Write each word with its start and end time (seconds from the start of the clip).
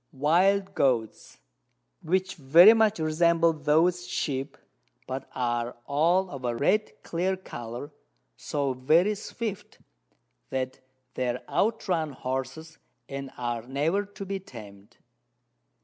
Wild 0.13 0.73
Goats, 0.73 1.37
which 2.01 2.33
very 2.33 2.73
much 2.73 2.97
resemble 2.99 3.53
those 3.53 4.07
Sheep, 4.07 4.57
but 5.05 5.29
are 5.35 5.77
all 5.85 6.31
of 6.31 6.43
a 6.43 6.55
red 6.55 7.03
clear 7.03 7.37
Colour, 7.37 7.91
so 8.35 8.73
very 8.73 9.13
swift 9.13 9.77
that 10.49 10.79
they 11.13 11.37
out 11.47 11.87
run 11.87 12.13
Horses, 12.13 12.79
and 13.07 13.29
are 13.37 13.61
never 13.67 14.03
to 14.05 14.25
be 14.25 14.39
tamed. 14.39 14.97